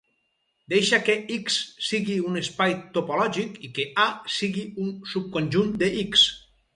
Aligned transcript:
Deixa 0.71 0.99
que 1.09 1.15
"X" 1.33 1.57
sigui 1.89 2.15
un 2.29 2.39
espai 2.41 2.73
topològic, 2.95 3.59
i 3.67 3.69
que 3.75 3.85
"A" 4.05 4.07
sigui 4.37 4.65
un 4.87 4.97
subconjunt 5.13 5.71
de 5.83 5.91
"X". 6.07 6.25